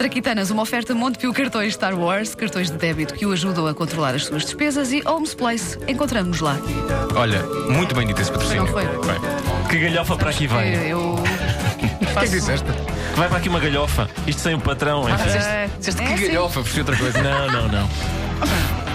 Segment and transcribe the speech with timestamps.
[0.00, 4.14] Traquitanas, uma oferta Montepio Cartões Star Wars, cartões de débito que o ajudam a controlar
[4.14, 5.78] as suas despesas e Homes Place.
[5.86, 6.56] Encontramos-nos lá.
[7.14, 8.64] Olha, muito bem dito esse patrocínio.
[8.64, 8.84] Não foi?
[9.68, 10.90] Que galhofa para aqui vai.
[10.90, 11.16] Eu.
[12.00, 12.66] O que é que disseste?
[13.14, 14.08] Vai para aqui uma galhofa.
[14.26, 15.06] Isto sem o patrão.
[15.08, 15.28] enfim.
[15.38, 16.26] É, Disseste é que assim.
[16.28, 17.22] galhofa, percebi outra coisa.
[17.22, 17.88] Não, não, não.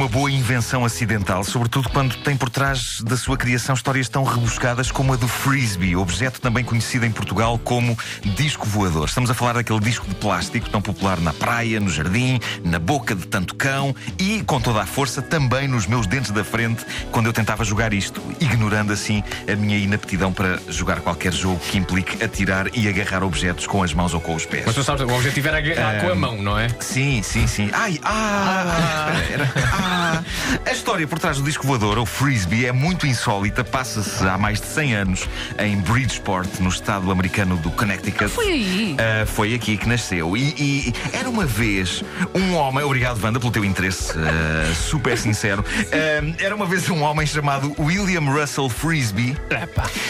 [0.00, 4.90] uma boa invenção acidental, sobretudo quando tem por trás da sua criação histórias tão rebuscadas
[4.90, 7.98] como a do frisbee, objeto também conhecido em Portugal como
[8.34, 9.08] disco voador.
[9.08, 13.14] Estamos a falar daquele disco de plástico tão popular na praia, no jardim, na boca
[13.14, 17.26] de tanto cão e, com toda a força, também nos meus dentes da frente quando
[17.26, 22.24] eu tentava jogar isto, ignorando assim a minha inaptidão para jogar qualquer jogo que implique
[22.24, 24.62] atirar e agarrar objetos com as mãos ou com os pés.
[24.64, 26.68] Mas tu sabes, o objetivo era agarrar com a mão, não é?
[26.80, 27.68] Sim, sim, sim.
[27.74, 29.89] Ai, ah, espera, era- ah.
[30.66, 33.64] A história por trás do disco voador, ou frisbee, é muito insólita.
[33.64, 38.28] Passa-se há mais de 100 anos em Bridgeport, no estado americano do Connecticut.
[38.30, 38.96] Foi aí.
[38.98, 40.36] Ah, foi aqui que nasceu.
[40.36, 42.02] E, e era uma vez
[42.34, 42.84] um homem.
[42.84, 45.64] Obrigado, Wanda, pelo teu interesse ah, super sincero.
[45.92, 49.36] Ah, era uma vez um homem chamado William Russell Frisbee.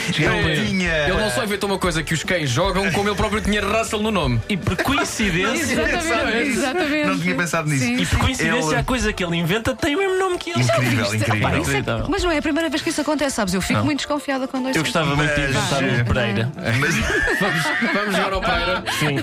[0.08, 0.92] Ele tinha.
[1.08, 4.00] Ele não só inventou uma coisa que os cães jogam, como ele próprio tinha Russell
[4.00, 4.40] no nome.
[4.48, 5.80] E por coincidência.
[5.80, 7.06] Exatamente, exatamente.
[7.06, 7.84] Não tinha pensado nisso.
[7.84, 7.96] Sim.
[7.96, 10.62] E por coincidência, Ele- a coisa que ele inventa tem o mesmo nome que ele.
[10.62, 11.40] Incrível, Isto- incrível.
[11.40, 12.06] Pá, isso é- Inacreditável.
[12.08, 13.54] mas não é a primeira vez que isso acontece, sabes?
[13.54, 16.52] Eu fico muito desconfiada quando ouço Eu gostava muito de Mas- inventar um Pereira.
[16.80, 16.94] Mas,
[17.40, 18.84] Vamos, jogar ao Pereira.
[18.98, 19.16] Sim.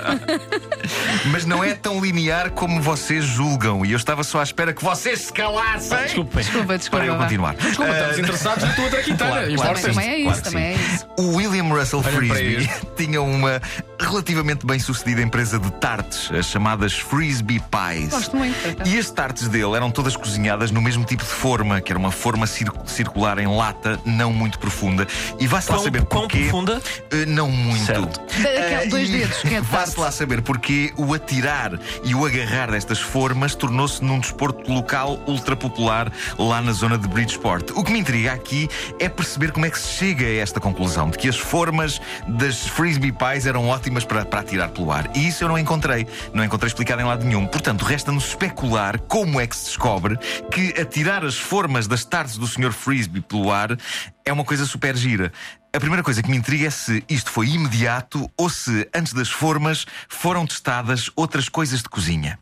[1.31, 3.85] mas não é tão linear como vocês julgam.
[3.85, 5.97] E eu estava só à espera que vocês se calassem.
[6.03, 6.43] Desculpem.
[6.43, 6.97] Desculpa, desculpa.
[7.03, 7.23] Para eu vá.
[7.23, 7.55] continuar.
[7.55, 9.31] Desculpa, estamos Ah, interessados na tua traquitana.
[9.31, 9.93] Claro, Importa claro, Também, isto.
[9.93, 11.07] também é claro isso, que também é isso.
[11.17, 13.61] O William Russell Olha para Frisbee tinha uma
[13.99, 18.09] relativamente bem sucedida empresa de tartes, as chamadas Frisbee Pies.
[18.09, 18.55] Gosto muito.
[18.87, 22.11] E as tartes dele eram todas cozinhadas no mesmo tipo de forma, que era uma
[22.11, 25.07] forma cir- circular em lata, não muito profunda.
[25.39, 26.39] E vá-se lá Quão, saber quão porquê.
[26.43, 26.81] profunda?
[27.11, 27.85] Eh, não muito.
[27.85, 28.21] Certo.
[28.21, 32.25] Ah, dois e dedos, que é de Vá-se lá saber porque o atirar e o
[32.25, 37.71] agarrar destas formas tornou-se num desporto local ultra popular lá na zona de Bridgeport.
[37.75, 38.69] O que me intriga aqui
[38.99, 42.67] é perceber como é que se chega a esta conclusão de que as formas das
[42.67, 45.09] frisbee pies eram ótimas para, para atirar pelo ar.
[45.15, 46.07] E isso eu não encontrei.
[46.33, 47.45] Não encontrei explicado em lado nenhum.
[47.45, 50.17] Portanto, resta-nos especular como é que se descobre
[50.51, 52.71] que atirar as formas das tartes do Sr.
[52.71, 53.77] Frisbee pelo ar
[54.25, 55.31] é uma coisa super gira.
[55.73, 59.29] A primeira coisa que me intriga é se isto foi imediato ou se, antes das
[59.29, 62.39] formas, foram testadas outras coisas de cozinha.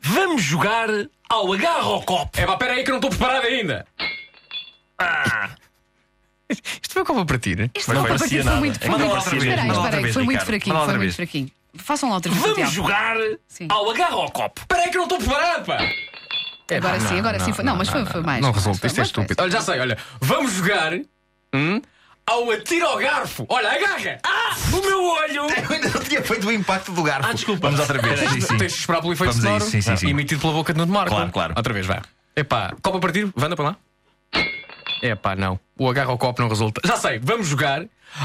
[0.00, 0.88] Vamos jogar
[1.28, 2.38] ao agarro ao copo.
[2.38, 3.86] É pá, espera aí que eu não estou preparado ainda.
[6.82, 7.70] Isto foi como para ti, né?
[7.76, 8.56] Isto não não foi, parecia foi nada.
[8.60, 11.50] muito, foi muito, outra vez, espera aí, espera aí, foi muito fraquinho, foi muito fraquinho.
[11.76, 12.42] Façam lá outra vez.
[12.44, 13.16] Vamos jogar
[13.48, 13.66] Sim.
[13.70, 14.60] ao agarro ao copo.
[14.60, 15.78] Espera aí que eu não estou preparado, pá.
[16.76, 19.00] Agora sim, agora sim foi- não, mas foi- foi mais, Não foi resulta, foi isto
[19.00, 19.42] é estúpido.
[19.42, 19.98] Olha, já sei, olha.
[20.20, 20.92] Vamos jogar
[21.54, 21.80] hum,
[22.26, 23.44] ao atiro ao garfo.
[23.48, 24.18] Olha, agarra.
[24.24, 25.46] Ah, No meu olho!
[25.68, 27.28] Eu ainda não tinha feito o impacto do garfo.
[27.28, 27.66] Ah, desculpa.
[27.68, 28.20] Vamos outra vez.
[28.20, 28.56] Sim, sim.
[28.56, 29.58] Tens de esperar pelo efeito sonoro.
[29.58, 30.08] isso, sim, sim, sim.
[30.08, 31.10] Emitido pela boca de Nuno Marco.
[31.14, 31.54] Claro, claro.
[31.56, 32.00] Outra vez, vai.
[32.36, 33.76] Epá, copa a partir, Vanda para lá.
[35.02, 35.58] Epá, não.
[35.76, 36.80] O agarro ao copo não resulta.
[36.84, 37.84] Já sei, vamos jogar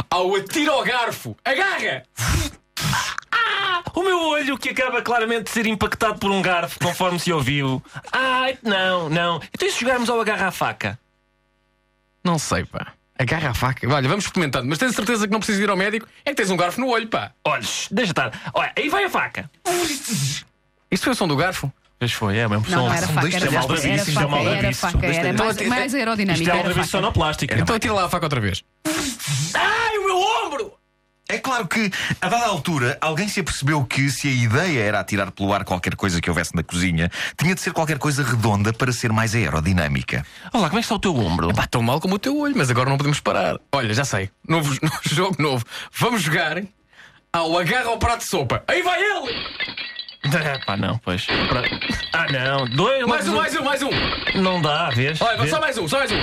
[0.10, 1.36] ao atiro ao garfo.
[1.44, 2.04] Agarra!
[3.96, 7.84] O meu olho que acaba claramente de ser impactado por um garfo, conforme se ouviu.
[8.12, 9.42] Ai, não, não.
[9.52, 11.00] Então e se jogarmos ao agarro à faca?
[12.24, 12.94] Não sei, pá.
[13.18, 13.92] Agarra a faca.
[13.92, 14.68] Olha, vamos experimentando.
[14.68, 16.08] Mas tens certeza que não precisas ir ao médico?
[16.24, 17.32] É que tens um garfo no olho, pá.
[17.44, 18.32] Olha, shh, deixa estar.
[18.54, 19.50] Olha, aí vai a faca.
[20.92, 21.74] Isto foi o som do garfo?
[22.00, 24.48] Pois foi, é mesmo Não, não era faca, era faca, era isto é faca, mal
[24.48, 26.44] era faca, Isto é- era Então, mais, é- mais Isto aerodinâmica.
[26.44, 26.98] é Era outra vez faca.
[26.98, 27.60] sonoplástica.
[27.60, 28.64] Então atira lá a faca outra vez.
[29.56, 30.74] Ai, o meu ombro!
[31.30, 31.92] É claro que,
[32.22, 35.94] a dada altura, alguém se apercebeu que se a ideia era atirar pelo ar qualquer
[35.96, 40.26] coisa que houvesse na cozinha, tinha de ser qualquer coisa redonda para ser mais aerodinâmica.
[40.54, 41.54] Olá, como é que está o teu ombro?
[41.54, 43.58] Pá, tão mal como o teu olho, mas agora não podemos parar.
[43.74, 44.30] Olha, já sei.
[44.48, 45.66] Novo, novo jogo novo.
[45.98, 46.62] Vamos jogar
[47.34, 48.64] ao agarra ao prato de sopa.
[48.68, 49.34] Aí vai ele!
[50.44, 51.26] É, pá, não, pois.
[51.26, 51.64] Pra-
[52.14, 52.66] Ah, não.
[52.68, 53.90] Dois, Mais um, mais um, mais um.
[54.42, 55.22] Não dá, vês?
[55.22, 55.50] Olha, Vês?
[55.50, 56.20] só mais um, só mais um.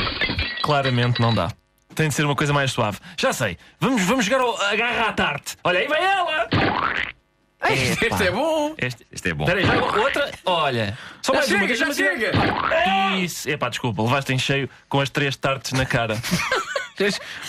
[0.62, 1.50] Claramente não dá.
[1.94, 2.98] Tem de ser uma coisa mais suave.
[3.16, 3.56] Já sei.
[3.80, 5.56] Vamos, vamos jogar ao agarra à tarte.
[5.62, 6.48] Olha, aí vai ela!
[7.70, 8.74] Este é bom.
[8.76, 9.44] Este, Isto é bom.
[9.44, 10.30] Espera aí, já outra.
[10.44, 10.98] Olha.
[11.22, 11.60] Só Já mais uma.
[11.60, 12.32] chega, já deixa-me chega.
[12.32, 13.24] dizer.
[13.24, 13.48] Isso.
[13.48, 16.18] Epá, desculpa, levaste em cheio com as três tartes na cara.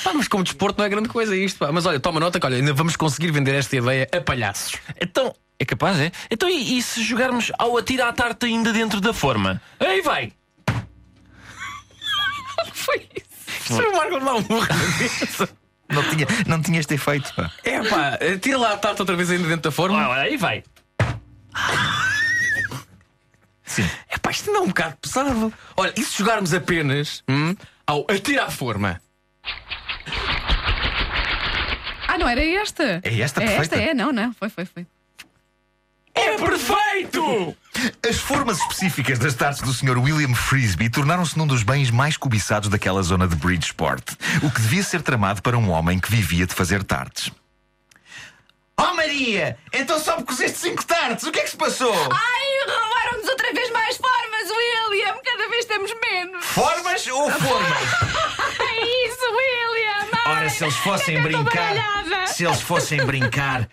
[0.03, 1.71] Pá, mas como desporto não é grande coisa isto, pá.
[1.71, 4.74] Mas olha, toma nota que olha, ainda vamos conseguir vender esta ideia a palhaços.
[5.00, 6.12] Então, é capaz, é?
[6.30, 9.62] Então, e, e se jogarmos ao atira à tarte ainda dentro da forma?
[9.80, 10.31] Aí vai!
[12.74, 13.74] Foi isso.
[13.75, 15.50] Foi o Marco lá um burro na mesa.
[15.90, 17.34] Não tinha, não tinha este efeito.
[17.36, 17.52] Pá.
[17.63, 19.98] É pá, tira lá a tarta outra vez ainda dentro da forma.
[19.98, 20.63] Olha, olha, aí vai.
[23.63, 23.88] Sim.
[24.10, 25.54] É pá, isto não é um bocado pesado.
[25.78, 27.56] Olha, e se jogarmos apenas hum,
[27.86, 29.00] ao atirar a forma?
[32.07, 33.02] Ah, não era esta?
[33.04, 34.34] É esta, É esta, é, não, não.
[34.34, 34.88] Foi, foi, foi.
[36.15, 37.56] É perfeito!
[38.07, 39.97] As formas específicas das tartes do Sr.
[40.00, 44.81] William Frisbee tornaram-se num dos bens mais cobiçados daquela zona de Bridgeport, o que devia
[44.83, 47.31] ser tramado para um homem que vivia de fazer tartes.
[48.77, 49.57] Oh Maria!
[49.73, 51.25] Então só me cozeste cinco tartes!
[51.25, 51.94] O que é que se passou?
[51.94, 55.15] Ai, roubaram-nos outra vez mais formas, William.
[55.23, 56.45] Cada vez temos menos.
[56.45, 58.35] Formas ou formas?
[58.57, 60.07] É isso, William.
[60.25, 61.44] Ai, Ora, se eles fossem brincar.
[61.75, 62.27] baralhada.
[62.27, 63.68] Se eles fossem brincar.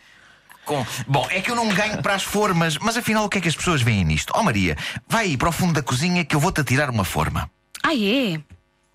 [0.65, 0.87] Com...
[1.09, 3.49] Bom, é que eu não ganho para as formas, mas afinal o que é que
[3.49, 4.33] as pessoas veem nisto?
[4.37, 4.77] Oh Maria,
[5.09, 7.51] vai aí para o fundo da cozinha que eu vou-te atirar uma forma.
[7.83, 8.41] Ah, é?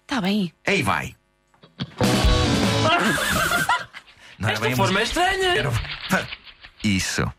[0.06, 0.54] Tá bem.
[0.66, 1.14] Aí vai.
[4.40, 5.56] Não Esta forma é estranha.
[5.58, 5.72] Era-
[6.84, 7.22] Isso.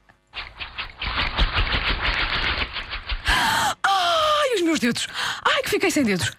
[3.83, 5.07] Ai, os meus dedos.
[5.45, 6.33] Ai, que fiquei sem dedos.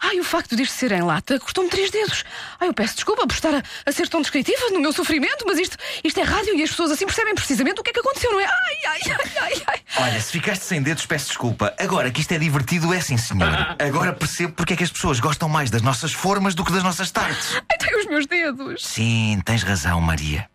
[0.00, 2.24] Ai, o facto disto ser em lata custou-me três dedos.
[2.60, 5.58] Ai, eu peço desculpa por estar a, a ser tão descritiva no meu sofrimento, mas
[5.58, 8.30] isto, isto é rádio e as pessoas assim percebem precisamente o que é que aconteceu,
[8.32, 8.44] não é?
[8.44, 9.80] Ai, ai, ai, ai, ai.
[10.04, 11.74] Olha, se ficaste sem dedos, peço desculpa.
[11.78, 13.76] Agora que isto é divertido, é sim, senhor.
[13.78, 16.82] Agora percebo porque é que as pessoas gostam mais das nossas formas do que das
[16.82, 17.54] nossas tartes.
[17.54, 18.84] Ai, tenho os meus dedos.
[18.84, 20.48] Sim, tens razão, Maria.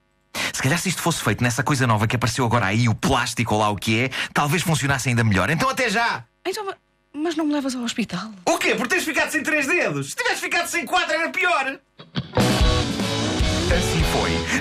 [0.51, 3.53] Se calhar se isto fosse feito nessa coisa nova que apareceu agora aí, o plástico
[3.53, 5.49] ou lá o que é, talvez funcionasse ainda melhor.
[5.49, 6.23] Então até já!
[6.45, 6.73] Então,
[7.13, 8.31] mas não me levas ao hospital?
[8.45, 8.75] O quê?
[8.75, 10.09] Por teres ficado sem três dedos?
[10.11, 11.79] Se tivesse ficado sem quatro era pior!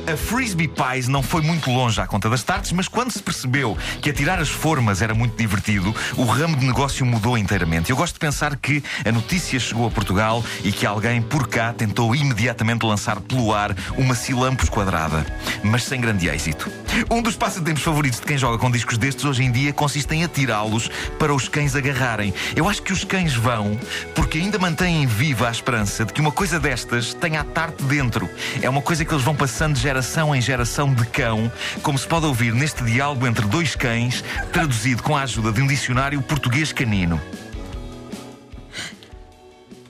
[0.06, 3.76] A Frisbee Pies não foi muito longe à conta das tartes, mas quando se percebeu
[4.00, 7.90] que atirar as formas era muito divertido, o ramo de negócio mudou inteiramente.
[7.90, 11.72] Eu gosto de pensar que a notícia chegou a Portugal e que alguém por cá
[11.72, 15.26] tentou imediatamente lançar pelo ar uma Cilampos quadrada,
[15.62, 16.70] mas sem grande êxito.
[17.10, 20.24] Um dos passatempos favoritos de quem joga com discos destes hoje em dia consiste em
[20.24, 22.32] atirá-los para os cães agarrarem.
[22.56, 23.78] Eu acho que os cães vão
[24.14, 28.28] porque ainda mantêm viva a esperança de que uma coisa destas tenha a tarte dentro.
[28.60, 31.50] É uma coisa que eles vão passando geração em geração de cão,
[31.82, 35.66] como se pode ouvir neste diálogo entre dois cães, traduzido com a ajuda de um
[35.66, 37.20] dicionário português canino.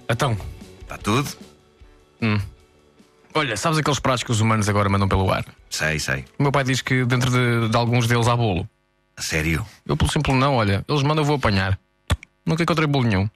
[0.08, 0.36] Então,
[0.80, 1.28] Está tudo?
[3.34, 5.44] olha, sabes aqueles pratos que os humanos agora mandam pelo ar?
[5.70, 6.24] Sei, sei.
[6.38, 8.68] O meu pai diz que dentro de, de alguns deles há bolo.
[9.16, 9.66] A sério?
[9.86, 11.78] Eu, pelo simples não, olha, eles mandam, eu vou apanhar.
[12.46, 13.28] Nunca encontrei bolo nenhum.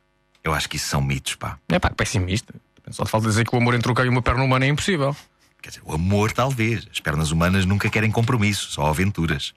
[0.45, 1.59] Eu acho que isso são mitos, pá.
[1.69, 2.55] É pá, pessimista.
[2.91, 4.69] Só te falta dizer que o amor entre o cão e uma perna humana é
[4.69, 5.15] impossível.
[5.67, 6.87] Quer dizer, o amor talvez.
[6.93, 9.53] As pernas humanas nunca querem compromisso, só aventuras.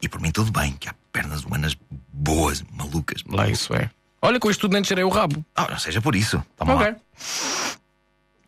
[0.00, 1.76] E por mim tudo bem, que há pernas humanas
[2.10, 3.22] boas, malucas.
[3.28, 3.90] Lá isso é.
[4.22, 5.44] Olha, com isto tudo nem cheirei o rabo.
[5.54, 6.42] Ah, não seja por isso.
[6.56, 6.86] Toma Ok.
[6.86, 6.96] lá.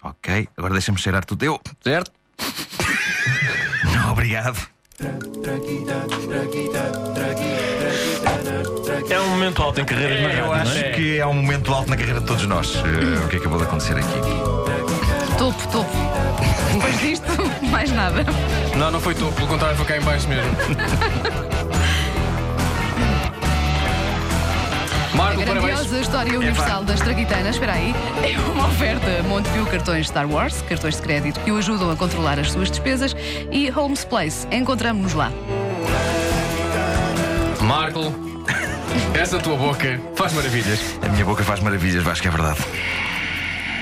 [0.03, 1.45] Ok, agora deixa-me cheirar tudo.
[1.45, 1.61] Eu.
[1.83, 2.11] Certo?
[3.95, 4.67] Não, obrigado.
[9.11, 10.93] É um momento alto em carreiras na Eu rádio, acho é?
[10.93, 12.75] que é um momento alto na carreira de todos nós.
[12.77, 15.04] Eh, o que acabou de acontecer aqui?
[15.39, 15.91] Topo, topo.
[16.73, 17.27] Depois disto,
[17.71, 18.25] mais nada.
[18.77, 20.51] Não, não foi tu, pelo contrário, foi cá em baixo mesmo.
[25.13, 25.65] A Marco, parabéns.
[25.65, 27.95] grandiosa história universal das traquitanas, espera aí,
[28.25, 32.37] é uma oferta Montepio Cartões Star Wars, cartões de crédito que o ajudam a controlar
[32.41, 33.15] as suas despesas
[33.53, 34.45] e Holmes Place.
[34.51, 35.31] Encontramos-nos lá.
[37.61, 38.13] Marco,
[39.15, 40.81] essa tua boca faz maravilhas.
[41.01, 42.59] A minha boca faz maravilhas, acho que é verdade.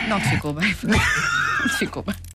[0.09, 0.77] Não te ficou bem.
[1.63, 2.23] Não te ficou bem.